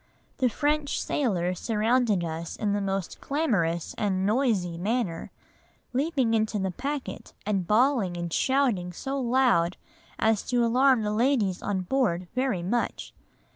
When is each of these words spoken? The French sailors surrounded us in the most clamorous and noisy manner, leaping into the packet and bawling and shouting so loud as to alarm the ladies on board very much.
The 0.39 0.49
French 0.49 0.99
sailors 0.99 1.59
surrounded 1.59 2.23
us 2.23 2.55
in 2.55 2.73
the 2.73 2.81
most 2.81 3.21
clamorous 3.21 3.93
and 3.99 4.25
noisy 4.25 4.75
manner, 4.75 5.29
leaping 5.93 6.33
into 6.33 6.57
the 6.57 6.71
packet 6.71 7.35
and 7.45 7.67
bawling 7.67 8.17
and 8.17 8.33
shouting 8.33 8.93
so 8.93 9.19
loud 9.19 9.77
as 10.17 10.41
to 10.49 10.65
alarm 10.65 11.03
the 11.03 11.13
ladies 11.13 11.61
on 11.61 11.81
board 11.81 12.27
very 12.33 12.63
much. 12.63 13.13